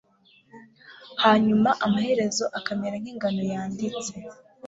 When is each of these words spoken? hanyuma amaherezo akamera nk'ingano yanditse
hanyuma 1.23 1.69
amaherezo 1.85 2.45
akamera 2.57 2.95
nk'ingano 3.01 3.41
yanditse 3.51 4.11